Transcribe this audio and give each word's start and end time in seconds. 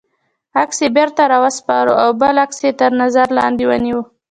عکس 0.61 0.77
یې 0.83 0.89
بېرته 0.95 1.23
را 1.31 1.37
و 1.43 1.45
سپاره 1.57 1.93
او 2.03 2.09
بل 2.21 2.35
عکس 2.45 2.57
یې 2.65 2.71
تر 2.79 2.91
نظر 3.01 3.27
لاندې 3.37 3.63
ونیوه. 3.67 4.03